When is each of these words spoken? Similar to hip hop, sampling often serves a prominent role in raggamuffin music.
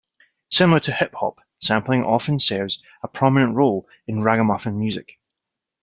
Similar 0.49 0.79
to 0.79 0.93
hip 0.93 1.13
hop, 1.13 1.39
sampling 1.61 2.03
often 2.03 2.39
serves 2.39 2.81
a 3.03 3.07
prominent 3.07 3.53
role 3.53 3.87
in 4.07 4.21
raggamuffin 4.23 4.75
music. 4.75 5.19